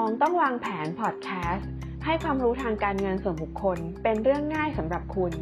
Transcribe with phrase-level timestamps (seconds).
[0.00, 1.70] องต้องวางแผนพอดแคสต์
[2.04, 5.32] ให้ความรู้ทางการเงินส่วนบุคคล เป็นเรื่องง่ายสำหรับคุณ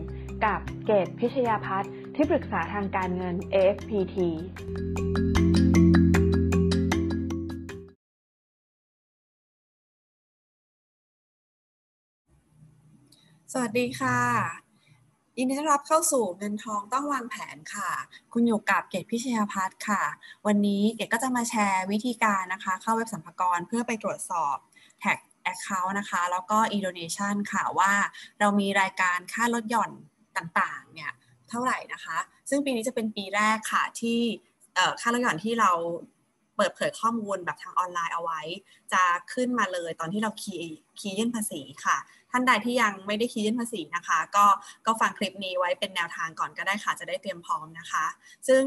[0.44, 4.16] กับเกตพิชยาพัฒน์ที่ปรึกษาทางการเงิน AFPT
[13.52, 14.63] สวัสดีค่ะ
[15.38, 17.90] ยินดีต้อนรับเข้าสู่เงินทองต้องวางแผนค่ะ
[18.32, 20.02] คุณอยู่กับเกตพิชยาพัฒน์ค่ะ
[20.46, 24.56] วันนี้เกตก็จะมาแชร์วิธีการนะคะ เข้าเว็บสรรพากรเพื่อไปตรวจสอบ
[25.00, 25.18] แท็ก
[25.52, 27.92] Account นะคะ แล้วก็ e-donation ค่ะว่า
[28.40, 29.90] เรามีรายการค่าลดหย่อน
[30.36, 31.12] ต่างๆเนี่ย
[31.48, 34.20] เท่าไหร่นะคะ ซึ่งปีนี้จะเป็นปีแรกค่ะที่
[35.00, 35.70] ค่าลดหย่อนที่เรา
[36.56, 38.40] เปิดเผยข้อมูลแบบทางออนไลน์เอาไว้
[38.92, 41.98] จะขึ้นมาเลยตอนที่เราคีย์คีย์ยื่นภาษีค่ะ
[42.30, 44.46] ท่านใดที่ยังไม่ได้คีย์ยื่นภาษีนะคะ ก็
[44.86, 48.04] ก็ฟังคลิปนี้ไว้เป็นแนวทางก่อนก็ได้ค่ะ จะได้เตรียมพร้อมนะคะ
[48.48, 48.62] ซึ่ง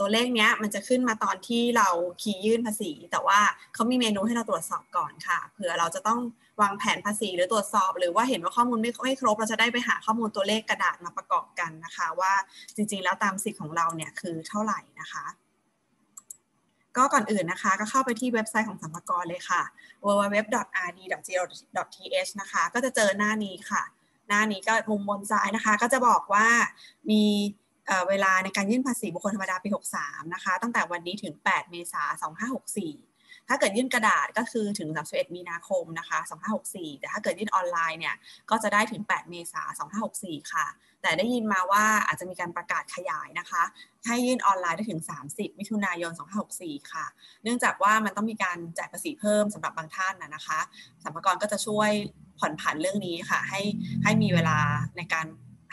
[0.00, 1.88] ตัวเลขเนี้ยมันจะขึ้นมาตอนที่เรา
[2.22, 3.40] คีย์ยื่นภาษี แต่ว่า
[3.74, 6.20] เขามีเมนูให้เราตรวจสอบก่อนค่ะเผื่อเราจะต้อง
[6.62, 12.32] วางแผนภาษีหรือตรวจสอบ หรือว่าเห็นว่าข้อมูลไม่ไม่ครบ เราจะได้ไปหาข้อมูลตัวเลขกระดาษมาประกอบกันนะคะ ว่า
[12.76, 15.24] จริงๆ แล้วตามสิทธิ์ของเราเนี่ยคือเท่าไหร่นะคะ
[16.96, 19.62] ก็ก่อนอื่นนะคะก็เข้าไปที่เว็บไซต์ของสัมภาระเลยค่ะ
[20.04, 21.50] www.rd.go.th
[22.40, 23.82] นะคะก็จะเจอหน้านี้ค่ะ
[24.28, 26.46] หน้านี้ก็มุมบนซ้ายนะคะ ก็จะบอกว่า
[27.10, 27.24] มี
[28.08, 29.68] เวลาในการยื่นภาษีบุคคลธรรมดาปี
[30.00, 32.32] 63 นะคะ ตั้งแต่วันนี้ถึง 8 เมษายน
[32.80, 36.18] 2564 ถ้าเกิดยื่นกระดาษก็คือถึง 31 มีนาคมนะคะ
[36.60, 38.16] 2564 แต่ถ้าเกิดยื่นออนไลน์เนี่ย
[38.50, 40.66] ก็จะได้ถึง 8 เมษายน 2564 ค่ะ
[41.02, 43.62] แต่ได้ยินมาว่าอาจจะมีการประกาศขยายนะคะ
[44.06, 46.12] ให้ยื่นออนไลน์ได้ถึง 30 มิถุนายน
[46.52, 47.06] 2564 ค่ะ
[47.42, 50.60] เนื่องจากว่ามันต้องมีการจ่ายภาษีเพิ่มสำหรับบางท่านนะนะคะ
[51.02, 51.90] สัมภาระก็จะช่วย
[52.38, 53.60] ผ่อนผันเรื่องนี้ค่ะ ให้
[54.04, 54.58] ให้มีเวลา
[54.96, 55.26] ในการ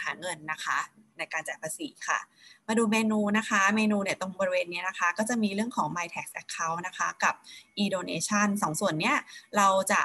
[0.04, 0.78] หาเงินนะคะ
[1.18, 2.20] ในการจ่ายภาษีค่ะ
[2.68, 7.34] มาดูเมนูนะคะ เมนูเนี่ยตรงบริเวณนี้นะคะ ก็จะมีเรื่องของ My Tax Account นะคะ กับ
[7.84, 9.18] e-donation สองส่วนเนี้ย
[9.58, 10.02] เราจะ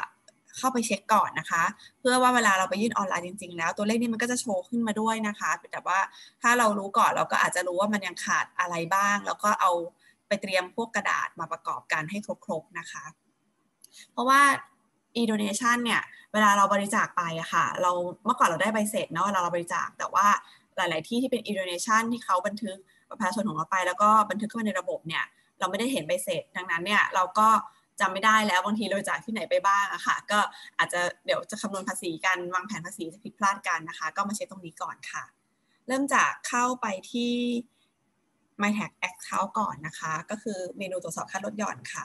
[0.57, 1.65] เข้าไปเช็คก่อนนะคะ
[2.01, 5.99] เพื่อว่าเวลาเราไปยื่นออนไลน์จริง ๆ แล้ว ตัวเลขนี้มันก็จะโชว์ขึ้นมาด้วยนะคะ แต่ว่า
[6.43, 9.71] ถ้าเรารู้ก่อนเราก็อาจจะรู้ว่ามันยังขาดอะไรบ้าง แล้วก็เอา
[10.29, 13.05] ไปเตรียมพวกกระดาษมาประกอบกันให้ครบๆนะคะ
[14.13, 14.41] เพราะว่า
[15.21, 16.03] e-donation เนี่ย
[16.33, 17.91] เวลาเราบริจาคไปอะค่ะ เรา
[18.25, 20.27] เมื่อก่อนเราได้ใบเสร็จเนาะเวลาเราบริจาคแต่ว่า
[20.77, 22.77] หลาย ๆ ที่ที่เป็น e-donation ที่เขาบันทึก
[23.19, 25.25] ประชาชนของเราไป แล้วก็บันทึกเข้ามาในระบบเนี่ย
[25.59, 27.49] เราไม่ได้เห็นใบเสร็จดังนั้นเนี่ยเราก็
[28.03, 30.41] จำไม่ได้แล้วบางทีเราจ่ายที่ไหนไปบ้างอะค่ะ ก็
[30.79, 35.25] อาจจะเดี๋ยวจะคำนวณภาษีกันวางแผนภาษีจะผิดพลาดกันนะคะ ก็มาเช็คตรงนี้ก่อนค่ะ
[35.87, 37.33] เริ่มจากเข้าไปที่
[38.63, 42.05] MyTag Account ก่อนนะคะ ก็คือเมนูตรวจสอบค่าลดหย่อนค่ะ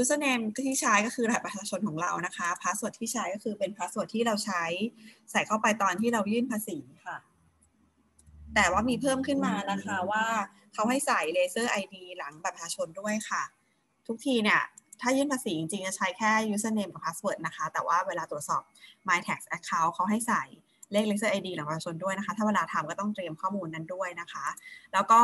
[0.00, 4.64] username ที่ใช้ก็คือรหัสประชาชนของเรานะคะ password ที่ใช้ก็คือเป็น password ที่เราใช้
[5.30, 7.16] ใส่เข้าไปตอนที่เรายื่นภาษีค่ะ
[8.54, 10.24] แต่ว่ามีเพิ่มขึ้นมานะคะว่า
[10.74, 13.42] เขาให้ใส่ laser ID หลังบัตรประชาชนด้วยค่ะ
[14.06, 14.62] ทุกทีเนี่ย
[15.00, 18.62] ถ้ายื่นภาษีจริงๆ จะใช้แค่ username กับ password นะคะ แต่ว่าเวลาตรวจสอบ
[19.08, 20.42] my tax account เขาให้ใส่
[20.92, 24.46] เลข laser ID หลังประชาชนด้วยนะคะ ถ้าเวลาทำก็ต้องเตรียมข้อมูลนั้นด้วยนะคะ
[24.92, 25.20] แล้วก็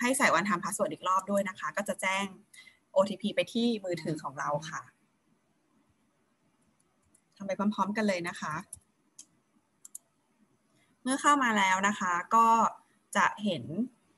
[0.00, 2.24] ให้ใส่วันทำ password อีกรอบด้วยนะคะ ก็จะแจ้ง
[2.96, 4.82] OTP ไปที่มือถือของเราค่ะ
[7.36, 8.54] ทำไปพร้อมๆกันเลยนะคะ
[11.02, 12.46] เมื่อเข้ามาแล้วนะคะ ก็
[13.16, 13.64] จะเห็น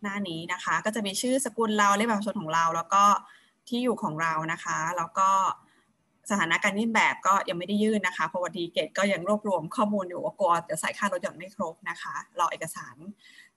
[0.02, 3.04] หน้านี้นะคะ ก็จะมีชื่อสกุลเราเลขบัตรประชาชนของเรา แล้วก็
[3.68, 5.28] ที่อยู่ของเรานะคะ แล้วก็
[6.30, 12.96] สถานะการยื่นแบบก็ยังไม่ได้ยื่นนะคะ เพราะวันดีเกตก็ยังรวบรวมข้อมูลอยู่ว่ากลัวจะใส่ค่ารถยนต์ไม่ครบนะคะรอเอกสาร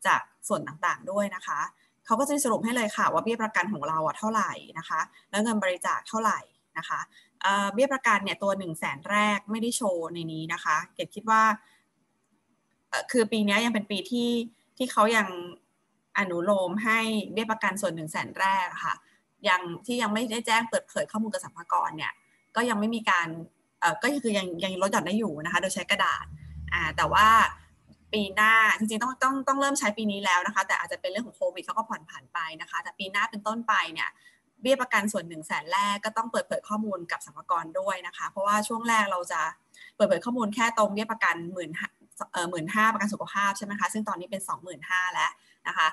[0.05, 1.59] จากส่วนต่างๆด้วยนะคะ
[2.05, 4.99] เขาก็จะสรุปให้เลยค่ะว่าเบี้ยประกันของเราอะเท่าไหร่นะคะ
[5.29, 6.39] แล้วเงินบริจาคเท่าไหร่
[6.77, 6.99] นะคะ
[7.73, 11.41] เบี้ยประกันเนี่ยตัว1นึ่งแสนแรกไม่ได้โชว์ในนี้นะคะ เกดคิดว่า
[13.11, 14.29] คือปีนี้ยังเป็นปีที่
[14.77, 15.27] ที่เขายัง
[16.17, 16.99] อนุโลมให้
[17.31, 18.95] เบี้ยประกันส่วนหนึ่งแสนแรกค่ะ
[19.47, 22.11] ยังที่ยังไม่ได้แจ้งเปิดเผยข้อมูลกับสัมภาระเนี่ย
[22.55, 23.27] ก็ยังไม่มีการ
[23.79, 26.25] เอ่อก็คือยังยังลดหย่อนได้อยู่นะคะโดยใช้กระดาษ
[26.73, 27.27] อ่าแต่ว่า
[28.13, 34.09] ปีหน้าจริงๆต้องต้องต้องเริ่มใช้ปีนี้แล้วนะคะ แต่อาจจะเป็นเรื่องของโควิดเขาก็ผ่อนผันไปนะคะ แต่ปีหน้าเป็นต้นไปเนี่ย
[34.61, 39.41] เบี้ยประกันส่วนหนึ่งแสนแรกก็ต้องเปิดเผยข้อมูลกับสัมภาระด้วยนะคะ เพราะว่าช่วงแรกเราจะ
[39.95, 41.69] เปิดเผยข้อมูลแค่ตรงเบี้ยประกันหมื่น
[42.33, 45.31] เอ่อหมื่นห้าประกันสุขภาพใช่ไหมคะซึ่งตอนนี้เป็นสองหมื่นห้าแล้ว
[45.67, 45.87] นะคะ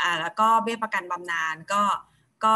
[0.00, 1.82] อ่าแล้วก็เบี้ยประกันบำนาญก็
[2.44, 2.54] ก็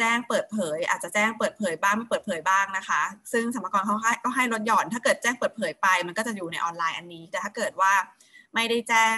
[0.00, 3.02] แจ้งเปิดเผย อาจจะแจ้งเปิดเผยบ้างไม่เปิดเผยบ้างนะคะ
[3.32, 7.92] ซึ่งสมรกรเขาก็ให้ลดหย่อน ถ้าเกิดแจ้งเปิดเผยไป มันก็จะอยู่ในออนไลน์อันนี้ แต่ถ้าเกิดว่า
[8.54, 9.16] ไม่ได้แจ้ง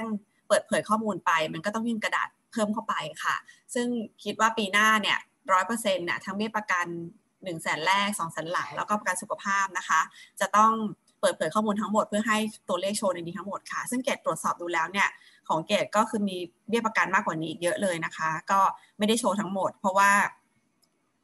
[0.49, 2.94] เปิดเผยข้อมูลไป มันก็ต้องยื่นกระดาษเพิ่มเข้าไป
[3.25, 3.37] ค่ะ
[3.75, 3.87] ซึ่ง
[4.25, 5.19] คิดว่าปีหน้าเนี่ย
[5.52, 6.87] ร้อยเปอร์เซ็นต์เนี่ยทั้งเบี้ยประกัน
[7.19, 10.00] 1นึ่งแสนแรก2องแสนหลัง แล้วก็ประกันสุขภาพนะคะ
[10.40, 10.73] จะต้อง
[11.20, 12.38] เปิดเผยข้อมูลทั้งหมดเพื่อให้
[12.69, 15.08] ตัวเลขโชว์ในนี้ทั้งหมดค่ะ ซึ่งเกตตรวจสอบดูแล้วเนี่ย
[15.49, 16.37] ของเกตก็คือมี
[16.69, 18.61] เบี้ยประกันมากกว่านี้อีกเยอะเลยนะคะ ก็
[18.99, 20.11] ไม่ได้โชว์ทั้งหมด เพราะว่า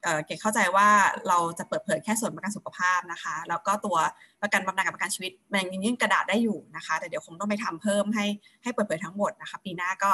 [0.03, 0.89] เกดเข้าใจว่า
[1.29, 3.97] เราจะเปิดเผยแค่ส่วนประกันสุขภาพนะคะ แล้วก็ตัว
[4.43, 8.27] ประกันบำนาญกับประกันชีวิตมันยังยื่นกระดาษได้อยู่นะคะ แต่เดี๋ยวคงต้องไปทำเพิ่มให้
[8.63, 10.11] ให้เปิดเผยทั้งหมดนะคะ ปีหน้าก็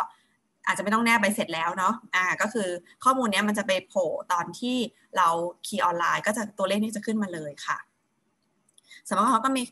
[0.67, 2.69] อาจจะไม่ต้องแนบใบเสร็จแล้วเนาะอ่าก็คือ
[3.05, 4.77] ข้อมูลนี้มันจะไปโผล่ตอนที่
[5.17, 5.29] เรา
[5.67, 7.79] คีย์ออนไลน์ ก็จะตัวเลขนี้จะขึ้นมาเลยค่ะ
[9.09, 9.63] สำหรับเขาก็มี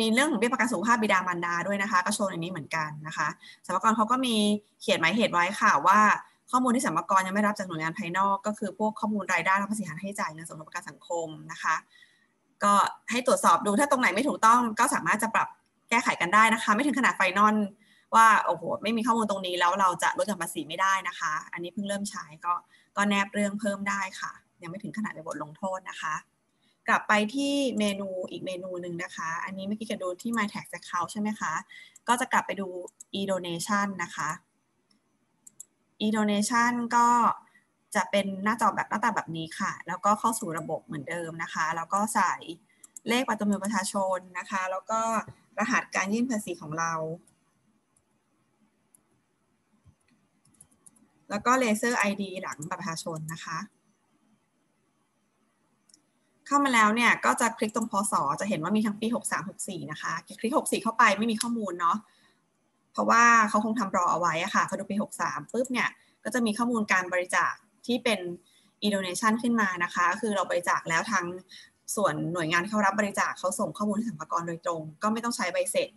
[0.00, 3.28] มีเรื่องของเบี้ยประกันสุขภาพบิดามารดาด้วยนะคะ ก็โชว์ในนี้เหมือนกันนะคะ
[3.66, 4.36] สมรกรเขาก็มี
[4.80, 6.00] เขียนหมายเหตุไว้ค่ะว่า
[6.50, 11.74] ข้อมูลที่สมรกรยังไม่รับจากหน่วยงานภายนอก ก็คือพวกข้อมูลรายได้และภาษีหัให้จ่ายเงินสมทบประกันสังคมนะคะ
[12.64, 12.74] ก็
[13.10, 15.48] ให้ตรวจสอบดูถ้าตรงไหนไม่ถูกต้องก็สามารถจะปรับ
[15.90, 17.56] แก้ไขกันได้นะคะ ไม่ถึงขนาดไฟนอล
[18.14, 22.52] ว่าโอ้โหไม่มีข้อมูลตรงนี้แล้วเราจะลดหย่อนภาษีไม่ได้นะคะ อันนี้เพิ่งเริ่มใช้ก็
[22.96, 24.32] ก็แนบเรื่องเพิ่มได้ค่ะ
[24.62, 26.14] ยังไม่ถึงขนาดในบทลงโทษนะคะ
[26.88, 31.52] กลับไปที่เมนูอีกเมนูหนึ่งนะคะ อันนี้เมื่อกี้จะดูที่ My Tax Account ใช่ไหมคะ
[32.08, 32.68] ก็จะกลับไปดู
[33.18, 34.30] e-donation นะคะ
[36.04, 37.06] e-donation ก็
[37.94, 42.34] จะเป็นหน้าจอแบบหน้าตาแบบนี้ค่ะ แล้วก็เข้าสู่ระบบเหมือนเดิมนะคะ แล้วก็ใส่
[43.08, 45.00] เลขประจำตัวประชาชนนะคะ แล้วก็
[45.58, 46.92] รหัสการยื่นภาษีของเรา
[51.30, 53.58] แล้วก็เลเซอร์ ID หลังประชาชนนะคะ
[56.46, 61.96] เข้ามาแล้วเนี่ยก็จะคลิกตรงพศจะเห็นว่ามีทั้งปี 63 64 นะคะ คลิก 64 เข้าไปไม่มีข้อมูลเนาะ
[63.00, 65.88] ราะว่าเขาคงทำรอเอาไว้อะค่ะพอดูปี 63ปุ๊บเนี่ย
[66.24, 67.52] ก็จะมีข้อมูลการบริจาค
[67.86, 68.20] ที่เป็น
[68.82, 71.24] e-donation ขึ้นมานะคะคือเราบริจาคแล้วทาง
[71.96, 75.88] ส่วนหน่วยงานที่เขารับบริจาคเขาส่งข้อมูลให้สรรพากรโดยตรง ก็ไม่ต้องใช้ใบเสร็จ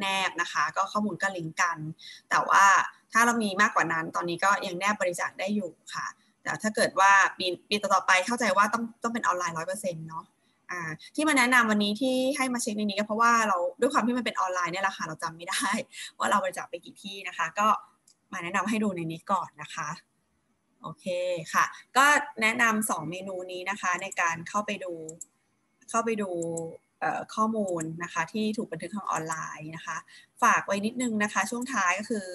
[0.00, 1.78] แนบนะคะ ก็ข้อมูลก็ลิงก์กัน
[2.30, 2.64] แต่ว่า
[3.12, 6.06] ถ้าเรามีมากกว่านั้นตอนนี้ก็ยังแนบบริจาคได้อยู่ค่ะ
[6.42, 10.24] แต่ถ้าเกิดว่าปีปีต่อไปเข้าใจว่าต้องต้องเป็นออนไลน์ร้อยเปอร์เซ็นต์เนาะ
[11.14, 15.66] ที่มาแนะนำวันนี้ที่ให้มาเช็คในนี้ก็เพราะว่าเราด้วยความที่มันเป็นออนไลน์เนี่ยแหละค่ะเราจำไม่ได้
[16.18, 17.68] ว่าเราบริจาคไปกี่ที่นะคะ ก็
[18.32, 19.88] มาแนะนำให้ดูในนี้ก่อนนะคะ
[20.82, 21.06] โอเค
[21.52, 21.64] ค่ะ
[21.96, 22.06] ก็
[22.42, 24.92] แนะนำสองเมนูนี้นะคะในการเข้าไปดู
[25.90, 26.30] เข้าไปดู
[27.34, 29.96] ข้อมูลนะคะที่ถูกบันทึกทางออนไลน์นะคะ
[30.42, 32.26] ฝากไว้นิดนึงนะคะ ช่วงท้ายก็คือ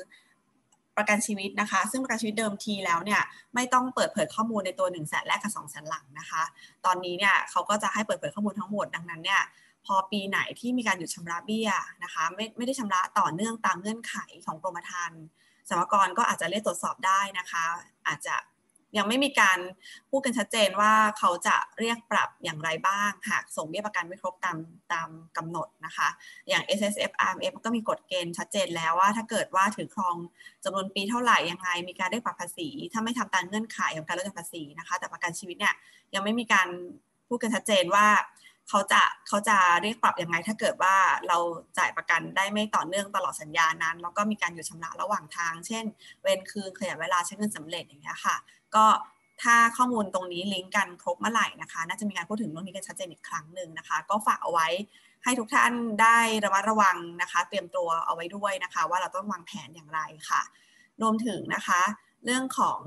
[0.97, 3.21] ประกันชีวิตนะคะ ซึ่งประกันชีวิตเดิมทีแล้วเนี่ย
[3.55, 6.43] ไม่ต้องเปิดเผยข้อมูลในตัว1นึ่งแสนแรกกับ2องแสนหลังนะคะ
[6.85, 9.41] ตอนนี้เนี่ยเขาก็จะให้เปิดเผยข้อมูลทั้งหมดดังนั้นเนี่ย
[9.85, 11.69] พอปีไหนที่มีการหยุดชำระเบี้ย
[12.03, 14.15] นะคะไม่ไม่ได้ชำระต่อเนื่องตามเงื่อนไข
[14.45, 15.21] ของกรมธรรม์
[15.69, 17.65] สมกรก็อาจจะเรียกตรวจสอบได้นะคะ
[18.07, 18.35] อาจจะ
[18.97, 19.59] ยังไม่มีการ
[20.09, 24.57] พูดกันชัดเจนว่าเขาจะเรียกปรับอย่างไรบ้าง หากส่งเบี้ยประกันไม่ครบตาม
[24.93, 26.07] ตามกำหนดนะคะ
[26.49, 30.15] อย่าง S S F R M F ก็มีกฎเกณฑ์ชัดเจนแล้วว่า ถ้าเกิดว่าถือครอง
[30.63, 35.75] จำนวนปีเท่าไหร่ยังไง มีการเรียกปรับภาษี ถ้าไม่ทำตามเงื่อนไขของการลดหย่อนภาษีนะคะ แต่ประกันชีวิตเนี่ย
[36.13, 36.67] ยังไม่มีการ
[37.27, 38.07] พูดกันชัดเจนว่า
[38.69, 40.95] เขาจะเขาจะเรียกปรับยังไง ถ้าเกิดว่า
[41.27, 41.37] เรา
[41.77, 45.83] จ่ายประกันได้ไม่ต่อเนื่องตลอดสัญญานั้น แล้วก็มีการหยุดชำระระหว่างทาง เช่น
[46.21, 48.35] เว้นคืนขยายเวลาใช้เงินสำเร็จอย่างเงี้ยค่ะ
[48.75, 48.85] ก็
[49.43, 54.67] ถ้าข้อมูลตรงนี้ลิงก์กันครบเมื่อไหร่นะคะ น่าจะมีการพูดถึงเรื่องนี้กันชัดเจนอีกครั้งหนึ่งนะคะ ก็ฝากเอาไว้
[55.23, 55.71] ให้ทุกท่าน
[56.01, 60.41] ได้ระมัดระวังนะคะ เตรียมตัวเอาไว้ด้วยนะคะ ว่าเราต้องวางแผนอย่างไรค่ะ
[61.01, 61.81] รวมถึงนะคะ
[62.25, 62.79] เรื่องของ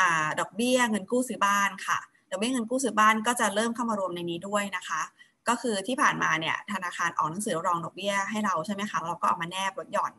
[0.00, 0.02] อ
[0.40, 1.98] ดอกเบี้ยเงินกู้ซื้อบ้านค่ะ
[2.30, 5.00] ดอกเบี้ยเงินกู้ซื้อบ้านก็จะเริ่มเข้ามารวมในนี้ด้วยนะคะ
[5.48, 10.12] ก็คือที่ผ่านมาเนี่ยธนาคารออกหนังสือรองดอกเบี้ยให้เราใช่ไหมคะเราก็เอามาแนบลดหย่อน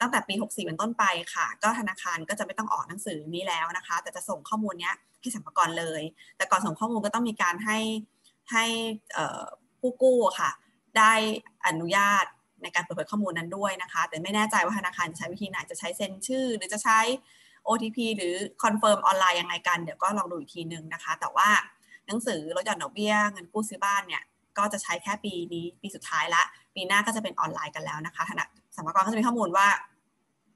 [0.00, 6.02] ตั้งแต่ปี 64 เป็นต้นไปค่ะ ก็ธนาคารก็จะไม่ต้องออกหนังสือนี้แล้วนะคะ แต่จะส่งข้อมูลนี้ให้สรรพากรเลย
[6.36, 7.78] แต่ก่อนส่งข้อมูลก็ต้องมีการให้
[8.52, 8.64] ให้
[9.80, 10.50] ผู้กู้ค่ะ
[10.98, 11.12] ได้
[11.66, 12.24] อนุญาต
[12.62, 16.98] ในการเปิดเผยข้อมูลนั้นด้วยนะคะ แต่ไม่แน่ใจว่าธนาคารจะใช้วิธีไหนจะใช้เซ็นชื่อ หรือจะใช้
[17.68, 21.48] OTP หรือ confirm ออนไลน์ยังไงกันเดี๋ยวก็ลองดูอีกทีนึงนะคะ แต่ว่า
[22.06, 24.22] หนังสือลดหย่อนดอกเบี้ยเงินกู้ซื้อบ้านเนี่ย
[24.58, 26.42] ก็จะใช้แค่ปีนี้ปีสุดท้ายละ
[26.74, 28.44] ปีหน้าก็จะเป็นออนไลน์กันแล้วนะคะธนา
[28.76, 29.68] สมรกรก็จะมีข้อมูลว่า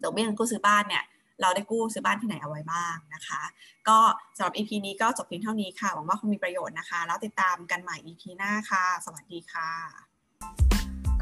[0.03, 1.05] ดอกเบี้ยเงินกู้ซื้อบ้านเนี่ย
[1.41, 3.43] เราได้กู้ซื้อบ้านที่ไหนเอาไว้บ้างนะคะ
[3.89, 3.99] ก็
[4.37, 9.71] สำหรับ EP นี้ก็จบเพียงเท่านี้ค่ะ หวังว่าคงมีประโยชน์นะคะ แล้วติดตามกันใหม่ EP หน้าค่ะ สวัสดีค่ะ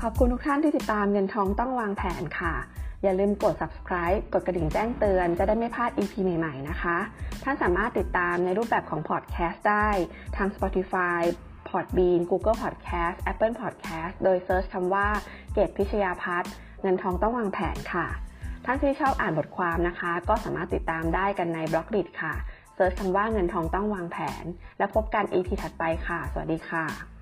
[0.02, 2.55] ขอบคุณทุกท่านที่ติดตามเงินทองต้องวางแผนค่ะ
[3.02, 6.99] อย่าลืมกด subscribe กดกระดิ่งแจ้งเตือนจะได้ไม่พลาด EP ใหม่ๆนะคะ
[7.45, 9.88] ท่านสามารถติดตามในรูปแบบของ podcast ได้
[10.37, 11.21] ทาง Spotify
[11.69, 15.09] Podbean Google Podcast Apple Podcast โดย search คำว่า
[15.52, 18.06] เกตพิชยาพัฒน์ เงินทองต้องวางแผนค่ะ
[18.64, 22.35] ท่านที่ชอบอ่านบทความนะคะ ก็สามารถติดตามได้กันใน Blockdit ค่ะ
[22.75, 24.44] search คำว่าเงินทองต้องวางแผน
[24.78, 27.17] แล้วพบกัน EP ถัดไปค่ะ สวัสดีค่ะ